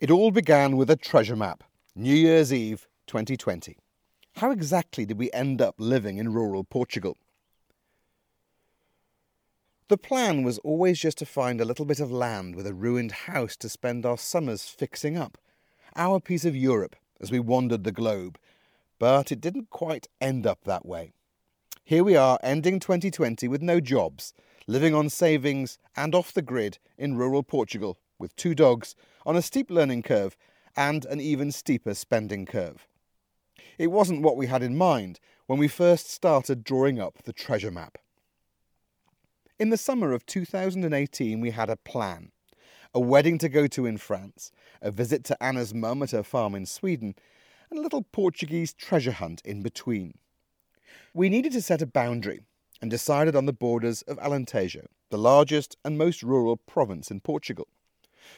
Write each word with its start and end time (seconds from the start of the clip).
It 0.00 0.12
all 0.12 0.30
began 0.30 0.76
with 0.76 0.90
a 0.90 0.96
treasure 0.96 1.34
map, 1.34 1.64
New 1.96 2.14
Year's 2.14 2.52
Eve 2.52 2.86
2020. 3.08 3.76
How 4.36 4.52
exactly 4.52 5.04
did 5.04 5.18
we 5.18 5.28
end 5.32 5.60
up 5.60 5.74
living 5.76 6.18
in 6.18 6.32
rural 6.32 6.62
Portugal? 6.62 7.16
The 9.88 9.98
plan 9.98 10.44
was 10.44 10.58
always 10.58 11.00
just 11.00 11.18
to 11.18 11.26
find 11.26 11.60
a 11.60 11.64
little 11.64 11.84
bit 11.84 11.98
of 11.98 12.12
land 12.12 12.54
with 12.54 12.64
a 12.64 12.74
ruined 12.74 13.10
house 13.10 13.56
to 13.56 13.68
spend 13.68 14.06
our 14.06 14.16
summers 14.16 14.68
fixing 14.68 15.16
up. 15.16 15.36
Our 15.96 16.20
piece 16.20 16.44
of 16.44 16.54
Europe 16.54 16.94
as 17.20 17.32
we 17.32 17.40
wandered 17.40 17.82
the 17.82 17.90
globe. 17.90 18.38
But 19.00 19.32
it 19.32 19.40
didn't 19.40 19.70
quite 19.70 20.06
end 20.20 20.46
up 20.46 20.62
that 20.62 20.86
way. 20.86 21.12
Here 21.82 22.04
we 22.04 22.14
are 22.14 22.38
ending 22.42 22.78
2020 22.78 23.48
with 23.48 23.62
no 23.62 23.80
jobs, 23.80 24.32
living 24.68 24.94
on 24.94 25.08
savings 25.08 25.78
and 25.96 26.14
off 26.14 26.32
the 26.32 26.42
grid 26.42 26.78
in 26.98 27.16
rural 27.16 27.42
Portugal 27.42 27.98
with 28.18 28.36
two 28.36 28.54
dogs 28.54 28.94
on 29.24 29.34
a 29.34 29.42
steep 29.42 29.70
learning 29.70 30.02
curve 30.02 30.36
and 30.76 31.06
an 31.06 31.20
even 31.20 31.50
steeper 31.50 31.94
spending 31.94 32.44
curve. 32.44 32.86
It 33.78 33.88
wasn't 33.88 34.22
what 34.22 34.36
we 34.36 34.46
had 34.46 34.62
in 34.62 34.76
mind 34.76 35.20
when 35.46 35.58
we 35.58 35.68
first 35.68 36.10
started 36.10 36.64
drawing 36.64 37.00
up 37.00 37.22
the 37.24 37.32
treasure 37.32 37.70
map. 37.70 37.96
In 39.58 39.70
the 39.70 39.78
summer 39.78 40.12
of 40.12 40.26
2018, 40.26 41.40
we 41.40 41.50
had 41.50 41.70
a 41.70 41.76
plan 41.76 42.30
a 42.94 43.00
wedding 43.00 43.36
to 43.36 43.50
go 43.50 43.66
to 43.66 43.84
in 43.84 43.98
France, 43.98 44.50
a 44.80 44.90
visit 44.90 45.22
to 45.22 45.42
Ana's 45.42 45.74
mum 45.74 46.02
at 46.02 46.12
her 46.12 46.22
farm 46.22 46.54
in 46.54 46.64
Sweden, 46.64 47.14
and 47.70 47.78
a 47.78 47.82
little 47.82 48.02
Portuguese 48.02 48.72
treasure 48.72 49.12
hunt 49.12 49.42
in 49.44 49.62
between. 49.62 50.16
We 51.12 51.28
needed 51.28 51.52
to 51.52 51.60
set 51.60 51.82
a 51.82 51.86
boundary 51.86 52.40
and 52.80 52.90
decided 52.90 53.34
on 53.34 53.46
the 53.46 53.52
borders 53.52 54.02
of 54.02 54.18
Alentejo, 54.18 54.86
the 55.10 55.18
largest 55.18 55.76
and 55.84 55.98
most 55.98 56.22
rural 56.22 56.56
province 56.56 57.10
in 57.10 57.20
Portugal. 57.20 57.68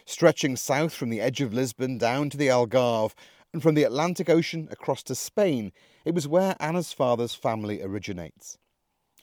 Stretching 0.05 0.57
south 0.57 0.93
from 0.93 1.11
the 1.11 1.21
edge 1.21 1.41
of 1.41 1.53
Lisbon 1.53 1.99
down 1.99 2.31
to 2.31 2.37
the 2.37 2.49
Algarve 2.49 3.15
and 3.53 3.63
from 3.63 3.75
the 3.75 3.83
Atlantic 3.83 4.31
Ocean 4.31 4.69
across 4.71 5.03
to 5.03 5.15
Spain, 5.15 5.73
it 6.05 6.15
was 6.15 6.29
where 6.29 6.57
Ana's 6.61 6.93
father's 6.93 7.35
family 7.35 7.83
originates. 7.83 8.57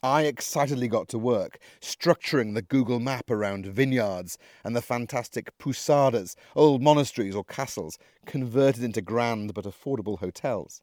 I 0.04 0.24
excitedly 0.24 0.88
got 0.88 1.08
to 1.10 1.18
work, 1.18 1.58
structuring 1.82 2.54
the 2.54 2.62
Google 2.62 3.00
map 3.00 3.32
around 3.32 3.66
vineyards 3.66 4.38
and 4.64 4.76
the 4.76 4.82
fantastic 4.82 5.58
pousadas, 5.58 6.36
old 6.56 6.84
monasteries 6.84 7.36
or 7.36 7.44
castles, 7.44 7.98
converted 8.26 8.84
into 8.84 9.02
grand 9.02 9.56
but 9.56 9.66
affordable 9.66 10.20
hotels. 10.20 10.82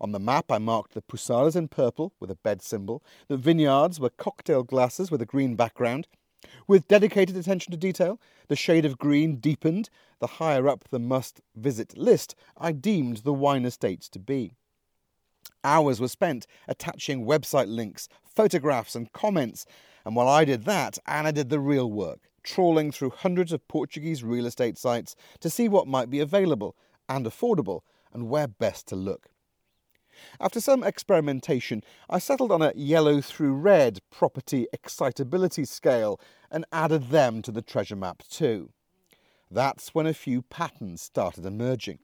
On 0.00 0.12
the 0.12 0.18
map, 0.18 0.50
I 0.50 0.58
marked 0.58 0.94
the 0.94 1.02
pousadas 1.02 1.56
in 1.56 1.68
purple 1.68 2.12
with 2.20 2.30
a 2.30 2.36
bed 2.36 2.62
symbol. 2.62 3.02
The 3.28 3.36
vineyards 3.36 4.00
were 4.00 4.10
cocktail 4.10 4.62
glasses 4.62 5.10
with 5.10 5.22
a 5.22 5.26
green 5.26 5.56
background. 5.56 6.06
With 6.66 6.88
dedicated 6.88 7.36
attention 7.36 7.70
to 7.70 7.76
detail, 7.76 8.20
the 8.48 8.56
shade 8.56 8.84
of 8.84 8.98
green 8.98 9.36
deepened 9.36 9.88
the 10.20 10.26
higher 10.26 10.68
up 10.68 10.84
the 10.88 10.98
must 10.98 11.40
visit 11.54 11.96
list 11.96 12.34
I 12.56 12.72
deemed 12.72 13.18
the 13.18 13.32
wine 13.32 13.64
estates 13.64 14.08
to 14.10 14.18
be. 14.18 14.52
Hours 15.62 16.00
were 16.00 16.08
spent 16.08 16.46
attaching 16.68 17.24
website 17.24 17.74
links, 17.74 18.08
photographs, 18.22 18.94
and 18.94 19.12
comments, 19.12 19.64
and 20.04 20.14
while 20.14 20.28
I 20.28 20.44
did 20.44 20.64
that, 20.64 20.98
Ana 21.06 21.32
did 21.32 21.48
the 21.48 21.60
real 21.60 21.90
work, 21.90 22.28
trawling 22.42 22.92
through 22.92 23.10
hundreds 23.10 23.52
of 23.52 23.66
Portuguese 23.66 24.22
real 24.22 24.44
estate 24.44 24.76
sites 24.76 25.16
to 25.40 25.48
see 25.48 25.68
what 25.68 25.88
might 25.88 26.10
be 26.10 26.20
available 26.20 26.76
and 27.08 27.24
affordable 27.24 27.80
and 28.12 28.28
where 28.28 28.46
best 28.46 28.86
to 28.88 28.96
look. 28.96 29.30
After 30.40 30.60
some 30.60 30.82
experimentation, 30.82 31.82
I 32.08 32.18
settled 32.18 32.52
on 32.52 32.62
a 32.62 32.72
yellow 32.74 33.20
through 33.20 33.54
red 33.54 34.00
property 34.10 34.66
excitability 34.72 35.64
scale 35.64 36.20
and 36.50 36.64
added 36.72 37.10
them 37.10 37.42
to 37.42 37.52
the 37.52 37.62
treasure 37.62 37.96
map 37.96 38.22
too. 38.28 38.70
That's 39.50 39.94
when 39.94 40.06
a 40.06 40.14
few 40.14 40.42
patterns 40.42 41.02
started 41.02 41.46
emerging. 41.46 42.00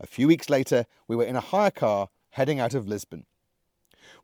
A 0.00 0.06
few 0.06 0.28
weeks 0.28 0.50
later, 0.50 0.86
we 1.06 1.16
were 1.16 1.24
in 1.24 1.36
a 1.36 1.40
hire 1.40 1.70
car 1.70 2.08
heading 2.30 2.60
out 2.60 2.74
of 2.74 2.88
Lisbon. 2.88 3.26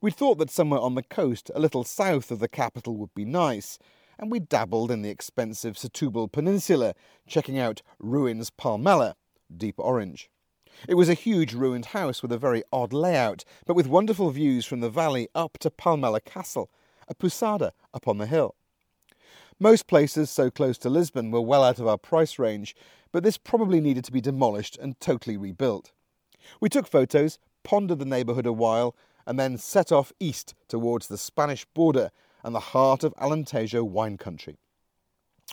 We'd 0.01 0.15
thought 0.15 0.39
that 0.39 0.51
somewhere 0.51 0.81
on 0.81 0.95
the 0.95 1.03
coast, 1.03 1.51
a 1.55 1.61
little 1.61 1.85
south 1.85 2.31
of 2.31 2.39
the 2.39 2.49
capital, 2.49 2.97
would 2.97 3.15
be 3.15 3.25
nice, 3.25 3.79
and 4.19 4.31
we 4.31 4.39
dabbled 4.39 4.91
in 4.91 5.03
the 5.03 5.11
expensive 5.11 5.77
Setúbal 5.77 6.31
Peninsula, 6.31 6.95
checking 7.27 7.59
out 7.59 7.83
Ruins 7.99 8.51
Palmela, 8.51 9.15
deep 9.55 9.77
orange. 9.79 10.31
It 10.89 10.95
was 10.95 11.09
a 11.09 11.15
huge 11.15 11.55
ruined 11.55 11.87
house 11.87 12.23
with 12.23 12.33
a 12.33 12.39
very 12.39 12.63
odd 12.73 12.93
layout, 12.93 13.45
but 13.67 13.75
with 13.75 13.87
wonderful 13.87 14.31
views 14.31 14.65
from 14.65 14.81
the 14.81 14.91
valley 14.91 15.29
up 15.35 15.59
to 15.59 15.71
Palmela 15.71 16.25
Castle, 16.25 16.71
a 17.09 17.15
pousada 17.15 17.73
up 17.95 18.09
on 18.09 18.19
the 18.19 18.27
hill. 18.27 18.55
Most 19.59 19.87
places 19.87 20.31
so 20.31 20.51
close 20.51 20.79
to 20.79 20.91
Lisbon 20.91 21.31
were 21.31 21.41
well 21.41 21.63
out 21.63 21.79
of 21.79 21.87
our 21.87 21.99
price 21.99 22.39
range, 22.39 22.75
but 23.13 23.23
this 23.23 23.39
probably 23.39 23.81
needed 23.81 24.05
to 24.05 24.13
be 24.13 24.21
demolished 24.21 24.77
and 24.79 24.99
totally 24.99 25.37
rebuilt. 25.37 25.93
We 26.61 26.69
took 26.69 26.89
photos, 26.89 27.39
pondered 27.63 27.99
the 27.99 28.05
neighbourhood 28.05 28.47
a 28.47 28.53
while, 28.53 28.97
and 29.27 29.39
then 29.39 29.59
set 29.59 29.93
off 29.93 30.13
east 30.19 30.55
towards 30.69 31.07
the 31.07 31.19
Spanish 31.19 31.65
border 31.67 32.11
and 32.43 32.55
the 32.55 32.61
heart 32.61 33.05
of 33.05 33.15
Alentejo 33.15 33.85
wine 33.87 34.17
country. 34.17 34.59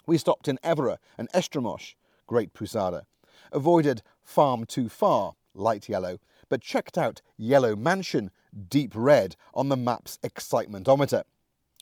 We 0.08 0.18
stopped 0.18 0.48
in 0.48 0.58
Évora 0.64 0.98
and 1.18 1.30
Estremoz, 1.34 1.94
great 2.26 2.54
pousada, 2.54 3.04
avoided 3.52 4.02
Farm 4.30 4.64
Too 4.64 4.90
Far, 4.90 5.34
light 5.56 5.90
yellow, 5.90 6.20
but 6.50 6.62
checked 6.62 7.00
out 7.00 7.24
Yellow 7.36 7.76
Mansion, 7.76 8.30
deep 8.70 8.92
red, 8.94 9.36
on 9.56 9.70
the 9.70 9.76
map's 9.76 10.20
excitementometer. 10.24 11.24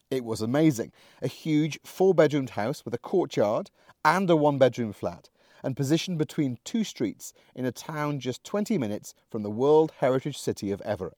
It 0.10 0.24
was 0.24 0.42
amazing. 0.42 0.94
A 1.22 1.28
huge 1.28 1.78
four 1.84 2.14
bedroomed 2.14 2.52
house 2.52 2.86
with 2.86 2.94
a 2.94 3.00
courtyard 3.00 3.70
and 4.06 4.30
a 4.30 4.38
one 4.38 4.58
bedroom 4.58 4.94
flat, 4.94 5.30
and 5.62 5.76
positioned 5.76 6.18
between 6.18 6.58
two 6.64 6.86
streets 6.86 7.34
in 7.54 7.66
a 7.66 7.72
town 7.74 8.22
just 8.22 8.46
20 8.46 8.78
minutes 8.78 9.14
from 9.30 9.44
the 9.44 9.52
World 9.52 9.92
Heritage 10.00 10.38
City 10.38 10.72
of 10.72 10.82
Évora. 10.84 11.16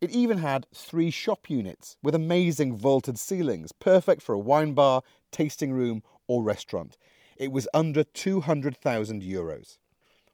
It 0.00 0.10
even 0.10 0.38
had 0.38 0.66
three 0.74 1.10
shop 1.10 1.50
units 1.50 1.98
with 2.02 2.14
amazing 2.14 2.78
vaulted 2.78 3.18
ceilings, 3.18 3.72
perfect 3.72 4.22
for 4.22 4.34
a 4.34 4.38
wine 4.38 4.72
bar, 4.72 5.02
tasting 5.30 5.72
room, 5.72 6.02
or 6.26 6.42
restaurant. 6.42 6.96
It 7.36 7.52
was 7.52 7.68
under 7.74 8.02
200,000 8.02 9.22
euros. 9.22 9.78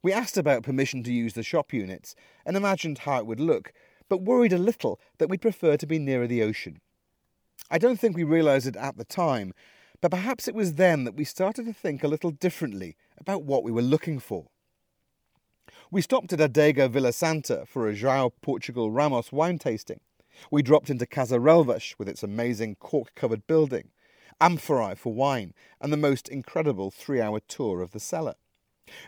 We 0.02 0.12
asked 0.12 0.36
about 0.36 0.62
permission 0.62 1.02
to 1.04 1.12
use 1.12 1.34
the 1.34 1.42
shop 1.42 1.72
units 1.72 2.14
and 2.44 2.56
imagined 2.56 2.98
how 2.98 3.18
it 3.18 3.26
would 3.26 3.40
look, 3.40 3.72
but 4.08 4.22
worried 4.22 4.52
a 4.52 4.58
little 4.58 5.00
that 5.18 5.28
we'd 5.28 5.40
prefer 5.40 5.76
to 5.76 5.86
be 5.86 5.98
nearer 5.98 6.26
the 6.26 6.42
ocean. 6.42 6.80
I 7.70 7.78
don't 7.78 7.98
think 7.98 8.16
we 8.16 8.24
realised 8.24 8.66
it 8.66 8.76
at 8.76 8.96
the 8.96 9.04
time, 9.04 9.52
but 10.00 10.10
perhaps 10.10 10.48
it 10.48 10.54
was 10.54 10.74
then 10.74 11.04
that 11.04 11.14
we 11.14 11.24
started 11.24 11.64
to 11.66 11.72
think 11.72 12.02
a 12.02 12.08
little 12.08 12.32
differently 12.32 12.96
about 13.19 13.44
what 13.44 13.62
we 13.62 13.70
were 13.70 13.82
looking 13.82 14.19
for. 14.19 14.48
We 15.90 16.02
stopped 16.02 16.32
at 16.32 16.40
Adega 16.40 16.90
Vila 16.90 17.12
Santa 17.12 17.64
for 17.66 17.88
a 17.88 17.94
João 17.94 18.32
Portugal 18.42 18.90
Ramos 18.90 19.30
wine 19.30 19.58
tasting. 19.58 20.00
We 20.50 20.62
dropped 20.62 20.90
into 20.90 21.06
Casa 21.06 21.36
Relvas 21.36 21.94
with 21.98 22.08
its 22.08 22.22
amazing 22.22 22.76
cork 22.76 23.14
covered 23.14 23.46
building. 23.46 23.90
Amphorae 24.41 24.97
for 24.97 25.12
wine, 25.12 25.54
and 25.81 25.93
the 25.93 25.97
most 25.97 26.28
incredible 26.28 26.91
three 26.91 27.20
hour 27.20 27.41
tour 27.41 27.82
of 27.82 27.93
the 27.93 28.00
cellar. 28.00 28.34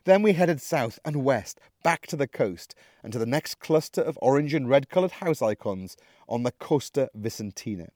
Then 0.04 0.22
we 0.22 0.32
headed 0.32 0.62
south 0.62 0.98
and 1.04 1.24
west, 1.24 1.60
back 1.82 2.06
to 2.06 2.16
the 2.16 2.28
coast, 2.28 2.74
and 3.02 3.12
to 3.12 3.18
the 3.18 3.26
next 3.26 3.56
cluster 3.58 4.00
of 4.00 4.18
orange 4.22 4.54
and 4.54 4.68
red 4.68 4.88
coloured 4.88 5.12
house 5.12 5.42
icons 5.42 5.96
on 6.28 6.42
the 6.42 6.52
Costa 6.52 7.10
Vicentina. 7.18 7.88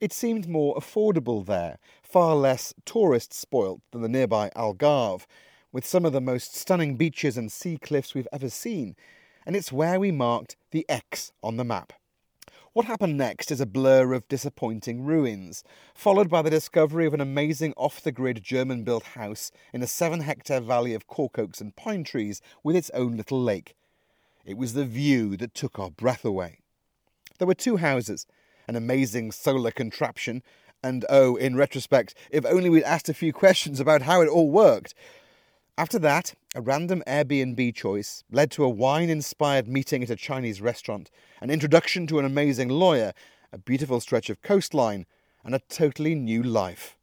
It 0.00 0.12
seemed 0.12 0.48
more 0.48 0.76
affordable 0.76 1.44
there, 1.44 1.78
far 2.02 2.36
less 2.36 2.74
tourist 2.84 3.32
spoilt 3.32 3.80
than 3.90 4.02
the 4.02 4.08
nearby 4.08 4.50
Algarve, 4.54 5.26
with 5.72 5.86
some 5.86 6.04
of 6.04 6.12
the 6.12 6.20
most 6.20 6.54
stunning 6.54 6.96
beaches 6.96 7.38
and 7.38 7.50
sea 7.50 7.78
cliffs 7.78 8.14
we've 8.14 8.28
ever 8.32 8.50
seen, 8.50 8.94
and 9.46 9.56
it's 9.56 9.72
where 9.72 9.98
we 9.98 10.12
marked 10.12 10.56
the 10.70 10.84
X 10.88 11.32
on 11.42 11.56
the 11.56 11.64
map. 11.64 11.94
What 12.74 12.86
happened 12.86 13.18
next 13.18 13.50
is 13.50 13.60
a 13.60 13.66
blur 13.66 14.14
of 14.14 14.26
disappointing 14.28 15.04
ruins, 15.04 15.62
followed 15.94 16.30
by 16.30 16.40
the 16.40 16.48
discovery 16.48 17.04
of 17.04 17.12
an 17.12 17.20
amazing 17.20 17.74
off 17.76 18.00
the 18.00 18.12
grid 18.12 18.42
German 18.42 18.82
built 18.82 19.02
house 19.08 19.50
in 19.74 19.82
a 19.82 19.86
seven 19.86 20.20
hectare 20.20 20.62
valley 20.62 20.94
of 20.94 21.06
cork 21.06 21.38
oaks 21.38 21.60
and 21.60 21.76
pine 21.76 22.02
trees 22.02 22.40
with 22.64 22.74
its 22.74 22.88
own 22.94 23.18
little 23.18 23.42
lake. 23.42 23.76
It 24.46 24.56
was 24.56 24.72
the 24.72 24.86
view 24.86 25.36
that 25.36 25.52
took 25.52 25.78
our 25.78 25.90
breath 25.90 26.24
away. 26.24 26.60
There 27.36 27.46
were 27.46 27.52
two 27.52 27.76
houses, 27.76 28.26
an 28.66 28.74
amazing 28.74 29.32
solar 29.32 29.70
contraption, 29.70 30.42
and 30.82 31.04
oh, 31.10 31.36
in 31.36 31.56
retrospect, 31.56 32.14
if 32.30 32.46
only 32.46 32.70
we'd 32.70 32.84
asked 32.84 33.10
a 33.10 33.14
few 33.14 33.32
questions 33.34 33.80
about 33.80 34.00
how 34.00 34.22
it 34.22 34.30
all 34.30 34.50
worked. 34.50 34.94
After 35.78 35.98
that, 36.00 36.34
a 36.54 36.60
random 36.60 37.02
Airbnb 37.06 37.74
choice 37.74 38.24
led 38.30 38.50
to 38.52 38.64
a 38.64 38.68
wine 38.68 39.08
inspired 39.08 39.66
meeting 39.66 40.02
at 40.02 40.10
a 40.10 40.16
Chinese 40.16 40.60
restaurant, 40.60 41.10
an 41.40 41.48
introduction 41.48 42.06
to 42.08 42.18
an 42.18 42.26
amazing 42.26 42.68
lawyer, 42.68 43.14
a 43.52 43.58
beautiful 43.58 43.98
stretch 44.00 44.28
of 44.28 44.42
coastline, 44.42 45.06
and 45.42 45.54
a 45.54 45.62
totally 45.70 46.14
new 46.14 46.42
life. 46.42 46.98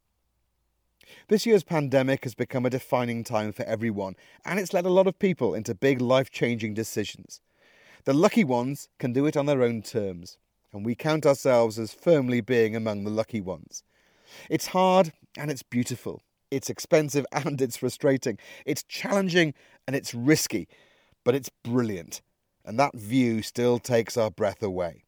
This 1.26 1.46
year's 1.46 1.64
pandemic 1.64 2.22
has 2.22 2.36
become 2.36 2.64
a 2.64 2.70
defining 2.70 3.24
time 3.24 3.50
for 3.50 3.64
everyone, 3.64 4.14
and 4.44 4.60
it's 4.60 4.72
led 4.72 4.86
a 4.86 4.90
lot 4.90 5.08
of 5.08 5.18
people 5.18 5.52
into 5.52 5.74
big 5.74 6.00
life 6.00 6.30
changing 6.30 6.74
decisions. 6.74 7.40
The 8.04 8.14
lucky 8.14 8.44
ones 8.44 8.88
can 9.00 9.12
do 9.12 9.26
it 9.26 9.36
on 9.36 9.46
their 9.46 9.64
own 9.64 9.82
terms, 9.82 10.38
and 10.72 10.86
we 10.86 10.94
count 10.94 11.26
ourselves 11.26 11.76
as 11.76 11.92
firmly 11.92 12.40
being 12.40 12.76
among 12.76 13.02
the 13.02 13.10
lucky 13.10 13.40
ones. 13.40 13.82
It's 14.48 14.68
hard 14.68 15.12
and 15.36 15.50
it's 15.50 15.64
beautiful, 15.64 16.22
It's 16.50 16.70
expensive 16.70 17.26
and 17.32 17.60
it's 17.60 17.76
frustrating. 17.76 18.38
It's 18.66 18.82
challenging 18.82 19.54
and 19.86 19.96
it's 19.96 20.14
risky, 20.14 20.68
but 21.24 21.34
it's 21.34 21.50
brilliant. 21.64 22.22
And 22.64 22.78
that 22.78 22.94
view 22.94 23.42
still 23.42 23.78
takes 23.78 24.16
our 24.16 24.30
breath 24.30 24.62
away. 24.62 25.04